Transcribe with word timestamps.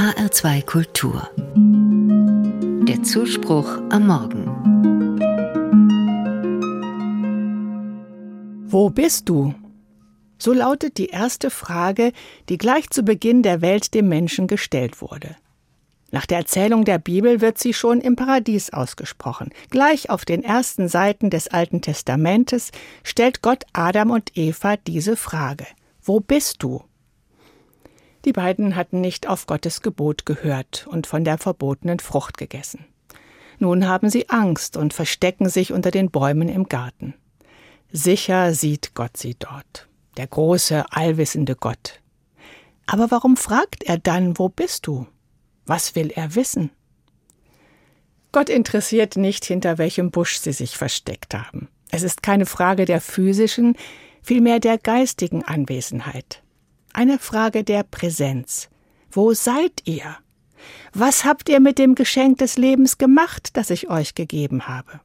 HR2 0.00 0.64
Kultur. 0.64 1.28
Der 2.88 3.02
Zuspruch 3.02 3.82
am 3.90 4.06
Morgen. 4.06 4.46
Wo 8.66 8.88
bist 8.88 9.28
du? 9.28 9.54
So 10.38 10.54
lautet 10.54 10.96
die 10.96 11.08
erste 11.08 11.50
Frage, 11.50 12.12
die 12.48 12.56
gleich 12.56 12.88
zu 12.88 13.02
Beginn 13.02 13.42
der 13.42 13.60
Welt 13.60 13.92
dem 13.92 14.08
Menschen 14.08 14.46
gestellt 14.46 15.02
wurde. 15.02 15.36
Nach 16.10 16.24
der 16.24 16.38
Erzählung 16.38 16.86
der 16.86 16.96
Bibel 16.98 17.42
wird 17.42 17.58
sie 17.58 17.74
schon 17.74 18.00
im 18.00 18.16
Paradies 18.16 18.72
ausgesprochen. 18.72 19.50
Gleich 19.68 20.08
auf 20.08 20.24
den 20.24 20.42
ersten 20.42 20.88
Seiten 20.88 21.28
des 21.28 21.48
Alten 21.48 21.82
Testamentes 21.82 22.70
stellt 23.04 23.42
Gott 23.42 23.64
Adam 23.74 24.12
und 24.12 24.34
Eva 24.34 24.78
diese 24.78 25.18
Frage. 25.18 25.66
Wo 26.00 26.20
bist 26.20 26.62
du? 26.62 26.84
Die 28.24 28.32
beiden 28.32 28.76
hatten 28.76 29.00
nicht 29.00 29.28
auf 29.28 29.46
Gottes 29.46 29.80
Gebot 29.80 30.26
gehört 30.26 30.86
und 30.88 31.06
von 31.06 31.24
der 31.24 31.38
verbotenen 31.38 32.00
Frucht 32.00 32.36
gegessen. 32.36 32.84
Nun 33.58 33.86
haben 33.86 34.10
sie 34.10 34.28
Angst 34.28 34.76
und 34.76 34.94
verstecken 34.94 35.48
sich 35.48 35.72
unter 35.72 35.90
den 35.90 36.10
Bäumen 36.10 36.48
im 36.48 36.68
Garten. 36.68 37.14
Sicher 37.92 38.54
sieht 38.54 38.94
Gott 38.94 39.16
sie 39.16 39.36
dort, 39.38 39.88
der 40.16 40.26
große, 40.26 40.84
allwissende 40.90 41.56
Gott. 41.56 42.00
Aber 42.86 43.10
warum 43.10 43.36
fragt 43.36 43.84
er 43.84 43.98
dann, 43.98 44.38
wo 44.38 44.48
bist 44.48 44.86
du? 44.86 45.06
Was 45.66 45.94
will 45.94 46.10
er 46.14 46.34
wissen? 46.34 46.70
Gott 48.32 48.48
interessiert 48.48 49.16
nicht, 49.16 49.44
hinter 49.44 49.78
welchem 49.78 50.10
Busch 50.10 50.38
sie 50.38 50.52
sich 50.52 50.76
versteckt 50.76 51.34
haben. 51.34 51.68
Es 51.90 52.02
ist 52.02 52.22
keine 52.22 52.46
Frage 52.46 52.84
der 52.84 53.00
physischen, 53.00 53.76
vielmehr 54.22 54.60
der 54.60 54.78
geistigen 54.78 55.44
Anwesenheit. 55.44 56.42
Eine 56.92 57.18
Frage 57.18 57.62
der 57.62 57.84
Präsenz. 57.84 58.68
Wo 59.12 59.32
seid 59.32 59.82
ihr? 59.84 60.16
Was 60.92 61.24
habt 61.24 61.48
ihr 61.48 61.60
mit 61.60 61.78
dem 61.78 61.94
Geschenk 61.94 62.38
des 62.38 62.58
Lebens 62.58 62.98
gemacht, 62.98 63.50
das 63.56 63.70
ich 63.70 63.88
euch 63.88 64.14
gegeben 64.14 64.66
habe? 64.66 65.00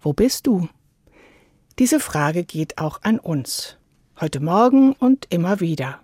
Wo 0.00 0.12
bist 0.12 0.46
du? 0.46 0.68
Diese 1.80 1.98
Frage 1.98 2.44
geht 2.44 2.78
auch 2.78 3.02
an 3.02 3.18
uns. 3.18 3.76
Heute 4.20 4.40
Morgen 4.40 4.92
und 4.92 5.26
immer 5.30 5.60
wieder. 5.60 6.00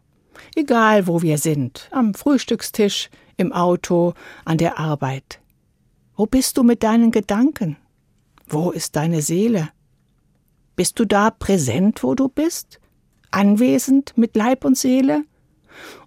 Egal, 0.56 1.06
wo 1.06 1.22
wir 1.22 1.38
sind, 1.38 1.88
am 1.92 2.12
Frühstückstisch, 2.14 3.08
im 3.36 3.52
Auto, 3.52 4.14
an 4.44 4.58
der 4.58 4.78
Arbeit. 4.78 5.40
Wo 6.16 6.26
bist 6.26 6.58
du 6.58 6.64
mit 6.64 6.82
deinen 6.82 7.12
Gedanken? 7.12 7.76
Wo 8.48 8.70
ist 8.70 8.96
deine 8.96 9.22
Seele? 9.22 9.70
Bist 10.74 10.98
du 10.98 11.04
da 11.04 11.30
präsent, 11.30 12.02
wo 12.02 12.14
du 12.14 12.28
bist? 12.28 12.80
Anwesend 13.32 14.16
mit 14.16 14.36
Leib 14.36 14.64
und 14.64 14.78
Seele? 14.78 15.24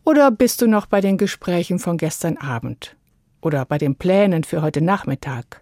Oder 0.03 0.31
bist 0.31 0.61
du 0.61 0.67
noch 0.67 0.85
bei 0.85 1.01
den 1.01 1.17
Gesprächen 1.17 1.79
von 1.79 1.97
gestern 1.97 2.37
Abend? 2.37 2.95
Oder 3.41 3.65
bei 3.65 3.77
den 3.77 3.95
Plänen 3.95 4.43
für 4.43 4.61
heute 4.61 4.81
Nachmittag? 4.81 5.61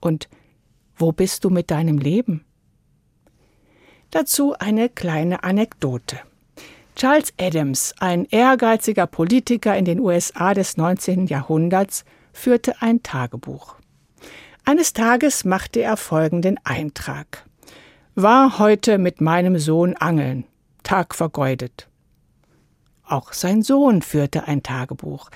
Und 0.00 0.28
wo 0.96 1.12
bist 1.12 1.44
du 1.44 1.50
mit 1.50 1.70
deinem 1.70 1.98
Leben? 1.98 2.44
Dazu 4.10 4.54
eine 4.58 4.88
kleine 4.88 5.42
Anekdote. 5.42 6.18
Charles 6.96 7.32
Adams, 7.40 7.94
ein 7.98 8.26
ehrgeiziger 8.26 9.06
Politiker 9.06 9.76
in 9.76 9.86
den 9.86 10.00
USA 10.00 10.52
des 10.52 10.76
19. 10.76 11.26
Jahrhunderts, 11.26 12.04
führte 12.32 12.82
ein 12.82 13.02
Tagebuch. 13.02 13.76
Eines 14.66 14.92
Tages 14.92 15.44
machte 15.44 15.80
er 15.80 15.96
folgenden 15.96 16.58
Eintrag. 16.64 17.46
War 18.14 18.58
heute 18.58 18.98
mit 18.98 19.20
meinem 19.20 19.58
Sohn 19.58 19.96
angeln. 19.96 20.44
Tag 20.82 21.14
vergeudet. 21.14 21.88
Auch 23.04 23.32
sein 23.32 23.62
Sohn 23.62 24.02
führte 24.02 24.44
ein 24.44 24.62
Tagebuch. 24.62 25.30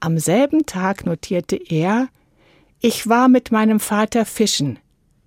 Am 0.00 0.18
selben 0.18 0.66
Tag 0.66 1.06
notierte 1.06 1.56
er 1.56 2.08
Ich 2.80 3.08
war 3.08 3.28
mit 3.28 3.52
meinem 3.52 3.80
Vater 3.80 4.24
fischen. 4.24 4.78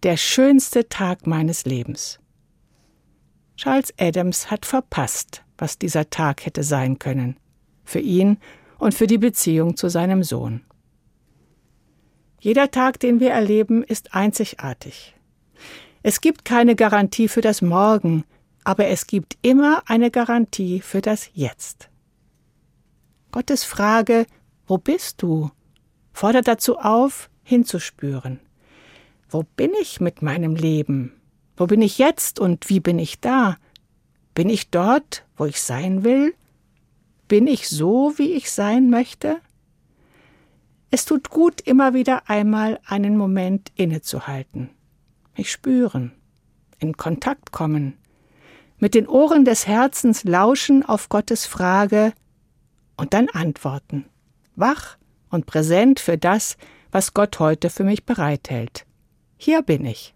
Der 0.03 0.17
schönste 0.17 0.89
Tag 0.89 1.27
meines 1.27 1.65
Lebens. 1.65 2.19
Charles 3.55 3.93
Adams 3.97 4.51
hat 4.51 4.65
verpasst, 4.65 5.43
was 5.57 5.77
dieser 5.77 6.09
Tag 6.09 6.45
hätte 6.45 6.63
sein 6.63 6.99
können, 6.99 7.37
für 7.85 7.99
ihn 7.99 8.37
und 8.79 8.93
für 8.93 9.07
die 9.07 9.17
Beziehung 9.17 9.77
zu 9.77 9.89
seinem 9.89 10.23
Sohn. 10.23 10.61
Jeder 12.39 12.71
Tag, 12.71 12.99
den 12.99 13.21
wir 13.21 13.31
erleben, 13.31 13.83
ist 13.83 14.13
einzigartig. 14.13 15.15
Es 16.01 16.19
gibt 16.19 16.43
keine 16.43 16.75
Garantie 16.75 17.29
für 17.29 17.39
das 17.39 17.61
Morgen, 17.61 18.25
aber 18.63 18.87
es 18.87 19.07
gibt 19.07 19.37
immer 19.41 19.83
eine 19.87 20.11
Garantie 20.11 20.81
für 20.81 21.01
das 21.01 21.29
Jetzt. 21.33 21.89
Gottes 23.31 23.63
Frage, 23.63 24.25
wo 24.67 24.77
bist 24.77 25.21
du, 25.21 25.51
fordert 26.13 26.47
dazu 26.47 26.77
auf, 26.77 27.29
hinzuspüren. 27.43 28.39
Wo 29.29 29.43
bin 29.43 29.71
ich 29.81 29.99
mit 29.99 30.21
meinem 30.21 30.55
Leben? 30.55 31.13
Wo 31.57 31.65
bin 31.65 31.81
ich 31.81 31.97
jetzt 31.97 32.39
und 32.39 32.69
wie 32.69 32.79
bin 32.79 32.99
ich 32.99 33.19
da? 33.19 33.57
Bin 34.35 34.49
ich 34.49 34.69
dort, 34.69 35.25
wo 35.35 35.45
ich 35.45 35.61
sein 35.61 36.03
will? 36.03 36.33
Bin 37.27 37.47
ich 37.47 37.67
so, 37.69 38.13
wie 38.17 38.33
ich 38.33 38.51
sein 38.51 38.89
möchte? 38.89 39.37
Es 40.91 41.05
tut 41.05 41.31
gut, 41.31 41.61
immer 41.61 41.95
wieder 41.95 42.29
einmal 42.29 42.79
einen 42.85 43.17
Moment 43.17 43.71
innezuhalten, 43.75 44.69
mich 45.35 45.51
spüren, 45.51 46.11
in 46.77 46.95
Kontakt 46.97 47.51
kommen, 47.51 47.97
mit 48.77 48.95
den 48.95 49.07
Ohren 49.07 49.45
des 49.45 49.67
Herzens 49.67 50.23
lauschen 50.23 50.83
auf 50.83 51.09
Gottes 51.09 51.45
Frage 51.45 52.13
und 52.97 53.13
dann 53.13 53.29
antworten, 53.29 54.05
wach 54.55 54.97
und 55.29 55.45
präsent 55.45 55.99
für 55.99 56.17
das, 56.17 56.57
was 56.91 57.13
Gott 57.13 57.39
heute 57.39 57.69
für 57.69 57.83
mich 57.83 58.05
bereithält. 58.05 58.85
Hier 59.37 59.61
bin 59.61 59.85
ich. 59.85 60.13